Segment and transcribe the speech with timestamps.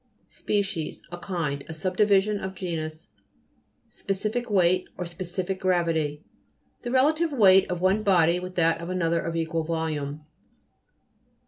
[0.29, 3.05] SPECIES A kind; a subdivision of genus.
[3.91, 6.23] SPECIFIC "WEIGHT, or SPECIFIC GRA VITY
[6.81, 10.25] The relative weight of one body with that of another of equal volume.